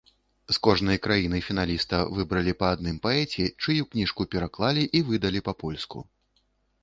[0.55, 5.99] З кожнай краіны-фіналіста выбралі па адным паэце, чыю кніжку пераклалі і выдалі па-польску.